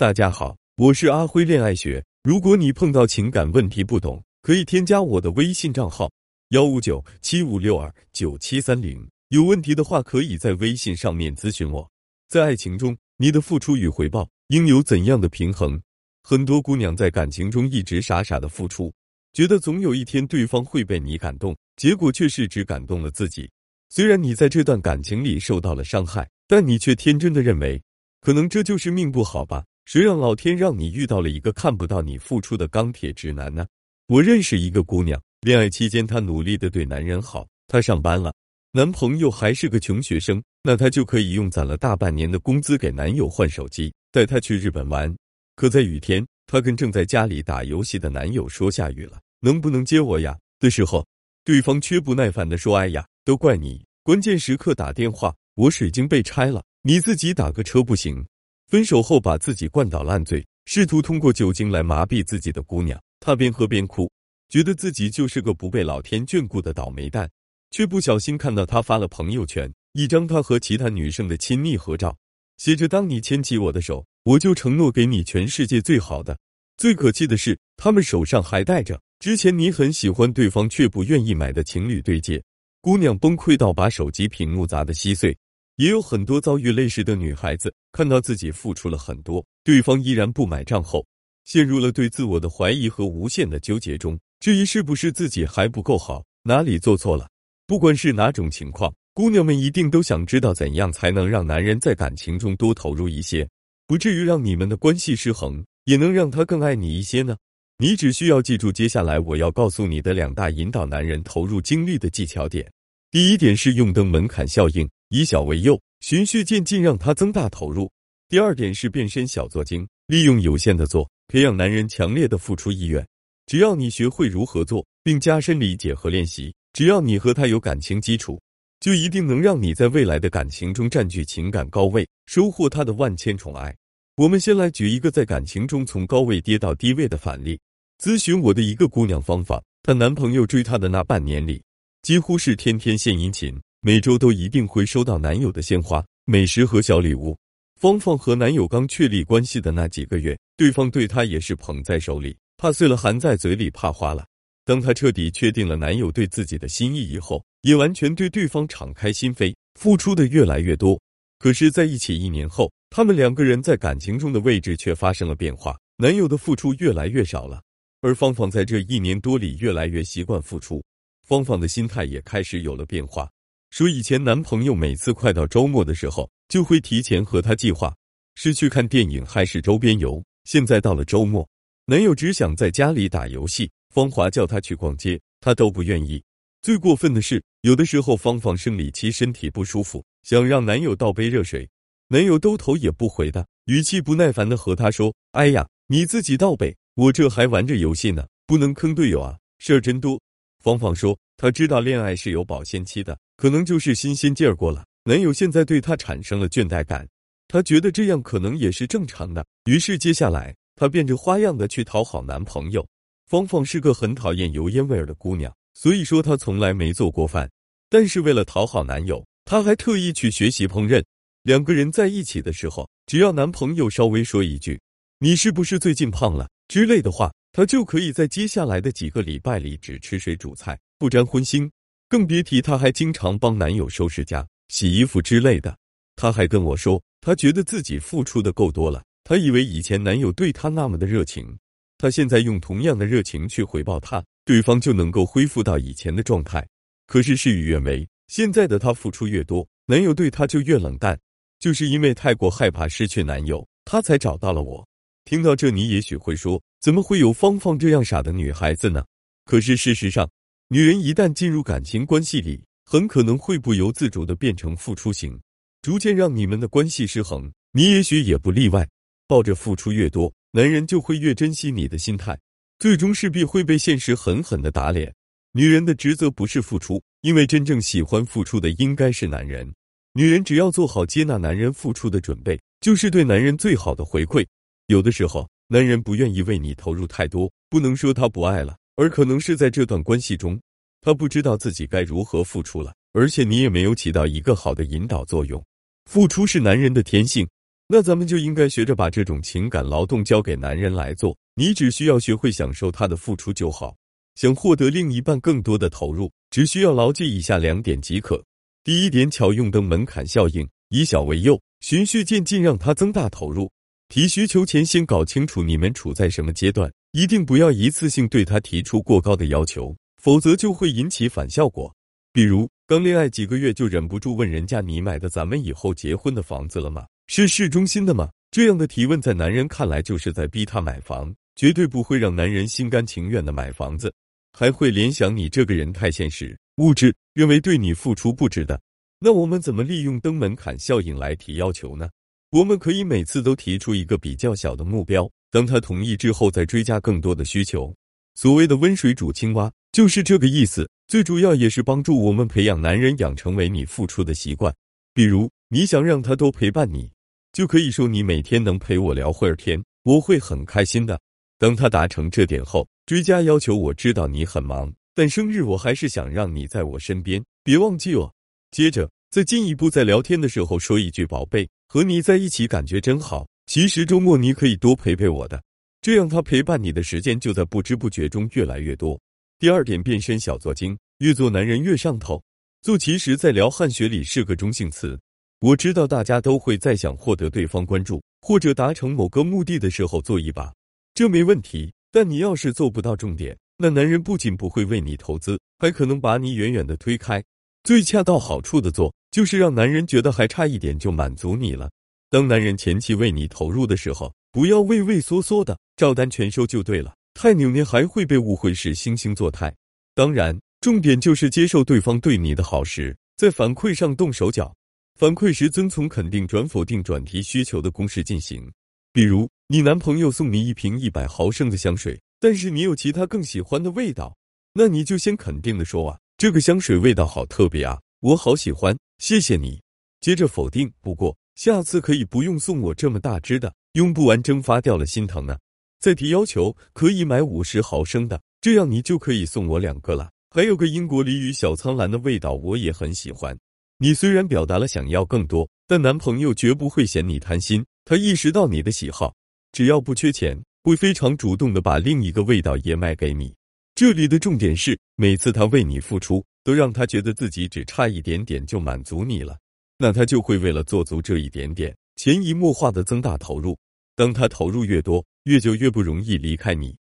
[0.00, 2.02] 大家好，我是阿辉恋爱学。
[2.22, 6.10] 如果你碰到情感问题不懂，可以添加我的微信账号
[6.52, 9.06] 幺五九七五六二九七三零。
[9.28, 11.86] 有问题的话，可以在微信上面咨询我。
[12.30, 15.78] 在爱情中，你的付出与回报应有怎样的平衡？
[16.22, 18.90] 很多姑娘在感情中一直傻傻的付出，
[19.34, 23.50] 觉得总有一天对方会被你感动，结果却是只感动了自己。
[23.90, 27.78] 虽然你在这段感情里受到了伤害，但你却天真的认为，
[28.22, 29.62] 可能这就是命不好吧。
[29.92, 33.66] 谁让老天让你遇到了一个看不到你付出的钢铁直男呢？
[34.06, 38.32] 我认识一个姑娘，恋爱期间她努力的对男人好，她上班了，
[38.70, 45.12] 男朋友还是个穷学生，那她就可以用攒了大半年的工资给男友换手机，带他去日本玩。
[45.56, 50.38] 可在雨天，她跟正在家里打游戏的男友说下雨了，能不能接我呀？
[50.60, 51.04] 的时候，
[51.44, 58.24] 对方却不耐烦的说：“哎呀，都怪你，关键时刻打电话，我水晶被拆了，你自己打个车不行。”
[58.70, 64.08] 分手后把自己灌倒烂醉，试图通过酒精来麻痹自己的姑娘，她边喝边哭，
[64.48, 67.28] 觉得自己就是个不被老天眷顾的倒霉蛋，
[67.72, 72.16] 却不小心看到他发了朋友圈一张他和其他女生的亲密合照，
[72.58, 76.38] 写着“当你牵起我的手，我就承诺给你全世界最好的”。
[76.78, 82.40] 最可气的是，他们手上还戴着之前你很喜欢对方却不愿意买的情侣对戒，
[82.80, 85.36] 姑娘崩溃到把手机屏幕砸得稀碎。
[85.80, 91.06] 也有很多遭遇类似的女孩子，看到自己付出了很多，对方依然不买账后，
[91.46, 97.26] 陷入了对自我的怀疑和无限的纠结中，质疑是不是自己还不够好，哪里做错了。
[97.66, 103.48] 不管是哪种情况，姑娘们一定都想知道怎样才能让男人在感情中多投入一些，
[103.86, 107.34] 不至于让你们的关系失衡，也能让他更爱你一些呢？
[107.78, 112.70] 你只需要记住接下来我要告诉你的两大引导男人投入精力的技巧点。
[113.10, 114.86] 第一点是用灯门槛效应。
[115.10, 117.90] 以小为诱，循序渐进，让他增大投入。
[118.28, 123.04] 第二点是变身小作精，利用有限的做，培养男人强烈的付出意愿。
[123.46, 128.40] 只要你学会如何做，并加深理解和练习，只要你和他有感情基础，
[128.78, 133.76] 就一定能让你在未来的感情中占据情感高位，收获他的万千宠爱。
[134.16, 137.58] 我们先来举一个在感情中从高位跌到低位的反例。
[138.00, 141.60] 咨询我的一个姑娘芳芳，她男朋友追她的那半年里，
[142.02, 143.60] 几乎是天天献殷勤。
[143.82, 147.34] 每周都一定会收到男友的鲜花、美食和小礼物。
[147.76, 154.26] 芳芳和男友刚确立关系的那几个月，对方对她也是捧在手里，怕碎了含在嘴里，怕花了。
[154.66, 161.00] 当她彻底确定了男友对自己的心意以后，也完全对对方敞开心扉，付出的越来越多。
[161.38, 167.62] 可是，在一起一年后，他们两个人在感情中的位置却发生了变化，男友的付出越来越少了，
[168.02, 170.84] 而芳芳在这一年多里越来越习惯付出，
[171.26, 173.26] 芳芳的心态也开始有了变化。
[173.70, 177.94] 说以前男朋友每次快到周末的时候，就会提前和她计划
[178.34, 180.22] 是去看电影还是周边游。
[180.44, 181.48] 现在到了周末，
[181.86, 186.20] 男友只想在家里打游戏，芳华叫他去逛街，他都不愿意。
[186.62, 191.68] 最过分的是，有的时候芳芳生理期身体不舒服，想让男友倒杯热水，
[192.08, 200.20] 男友都头也不回的，语气不耐烦的和她说：“哎呀，你自己倒呗，我这还玩着游戏呢，不能坑队友啊，事儿真多。”
[200.60, 207.08] 芳芳说：“她知道恋爱是有保鲜期的。”可能就是新鲜劲儿过了，男友现在对她产生了倦怠感，
[207.48, 209.42] 她觉得这样可能也是正常的。
[209.64, 212.86] 于是接下来她变着花样的去讨好男朋友。
[213.26, 217.50] 芳芳是个很讨厌油烟味儿的姑娘，所以说她从来没做过饭。
[217.88, 221.02] 但是为了讨好男友，她还特意去学习烹饪。
[221.44, 224.78] 两个人在一起的时候，只要男朋友稍微说一句
[225.18, 231.68] “你是不是最近胖了”之类的话，她就可以在接下来的几个礼拜里只吃水煮菜，不沾荤腥。
[232.10, 235.74] 更别提她还经常帮男友收拾家、洗衣服之类的。
[236.14, 239.02] 她还跟我说，她觉得自己付出的够多了。
[239.24, 241.58] 她以为以前男友对她那么的热情，
[241.96, 246.66] 她现在用同样的热情去回报他，对方就能够恢复到以前的状态。
[247.06, 251.18] 可是事与愿违，现在的她付出越多，男友对她就越冷淡。
[251.60, 254.86] 就是因为太过害怕失去男友，她才找到了我。
[255.24, 259.04] 听到这，你也许会说，怎么会有芳芳这样傻的女孩子呢？
[259.46, 260.28] 可是事实上。
[260.72, 265.36] 女人一旦进入感情关系里，很可能会不由自主的变成付出型，
[265.82, 267.50] 逐渐让你们的关系失衡。
[267.72, 268.86] 你也许也不例外。
[269.26, 272.38] 抱着付出越多，男人就会越珍惜你的心态，
[272.78, 275.12] 最终势必会被现实狠狠的打脸。
[275.54, 279.68] 女人的职责不是付出，因为真正喜欢付出的应该是男人。
[280.12, 284.46] 女人只要做好接纳男人付出的准备，就是对男人最好的回馈。
[284.86, 288.76] 有的时候，男人不愿意为你投入太多，不能说他不爱了。
[289.00, 290.60] 而可能是在这段关系中，
[291.00, 295.64] 他不知道自己该如何付出了，而且你也没有起到一个好的引导作用。
[296.04, 297.48] 付出是男人的天性，
[297.88, 303.96] 那咱们就应该学着把这种情感劳动交给男人来做，你只需要学会享受他的付出就好。
[304.34, 308.44] 想获得另一半更多的投入，只需要牢记以下两点即可。
[308.84, 313.72] 第一点，巧用登门槛效应，以小为诱，循序渐进，让他增大投入。
[314.10, 321.92] 提需求前，先搞清楚你们处在什么阶段，一定不要一次性对他提出过高的要求，否则就会引起反效果。
[322.32, 327.04] 比如刚恋爱几个月就忍不住问人家：“你买的咱们以后结婚的房子了吗？
[327.26, 334.12] 是市中心的吗？”这样的提问在男人看来就是在逼他买房，绝对不会让男人心甘情愿的买房子。
[334.56, 338.80] 还会联想你这个人太现实、物质，认为对你付出不值得。
[339.18, 342.08] 那我们怎么利用登门槛效应来提要求呢？
[342.50, 347.94] 我们可以每次都提出一个比较小的目标，当他同意之后再追加更多的需求。
[348.34, 350.88] 所谓的温水煮青蛙就是这个意思。
[351.08, 354.72] 最主要也是帮助我们培养男人养成为你付出的习惯。
[355.12, 357.10] 比如你想让他多陪伴你，
[357.52, 361.20] 就可以说你每天能陪我聊会儿天，我会很开心的。
[361.58, 362.88] 当他达成这点后。
[363.06, 368.32] 追加要求，我知道你很忙，但生日我还是想让你在我身边，别忘记哦。
[368.70, 373.48] 接着再进一步，在聊天的时候说一句“宝贝，和你在一起感觉真好”。
[373.70, 375.62] 其实周末你可以多陪陪我的，
[376.00, 379.16] 这样他陪伴你的时间就在不知不觉中越来越多。
[379.60, 382.42] 第二点，变身小作精，越做男人越上头。
[382.82, 385.16] 做其实，在聊汉学里是个中性词。
[385.60, 390.74] 我知道大家都会在想获得对方关注或者达成某个目的的时候做一把，
[391.14, 391.92] 这没问题。
[392.10, 397.40] 但你要是做不到重点，那男人不仅不会为你投资，还可能把你远远的推开。
[397.84, 401.88] 最恰到好处的做，就是让男人觉得还差一点就满足你了。
[402.30, 407.12] 当男人前期为你投入的时候，不要畏畏缩缩的，照单全收就对了。
[407.34, 409.74] 太扭捏还会被误会是惺惺作态。
[410.14, 414.72] 当然，重点就是接受对方对你的好时，在反馈上动手脚。
[415.18, 418.70] 反馈时遵从肯定转否定转提需求的公式进行。
[419.12, 424.36] 比如，你男朋友送你一瓶一百毫升的香水，但是你有其他更喜欢的味道，
[424.72, 429.80] 那你就先肯定的说啊，这个香水味道好特别啊，我好喜欢，谢谢你。
[430.20, 435.58] 接着否定，不过下次可以不用送我这么大支的，用不完蒸发掉了心疼呢。
[436.00, 440.30] 再提要求，可以买五十毫升的，这样你就可以送我两个了。
[440.48, 443.54] 还有个英国俚语小苍兰的味道，我也很喜欢。
[443.98, 447.84] 你虽然表达了想要更多，但男朋友绝不会嫌你贪心。
[448.06, 449.34] 他意识到你的喜好，
[449.72, 453.54] 只要不缺钱，会非常主动的把另一个味道也卖给你。
[453.94, 459.58] 这里的重点是，每次他为你付出，都让他觉得自己只差一点点就满足你了，
[460.02, 463.76] 那他就会为了做足这一点点，潜移默化的增大投入。
[464.16, 466.96] 当他投入越多，越就越不容易离开你。